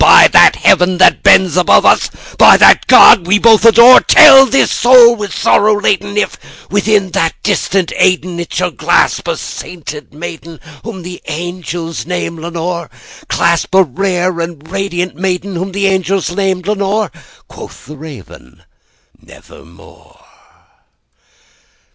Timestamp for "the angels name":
11.03-12.37, 15.71-16.61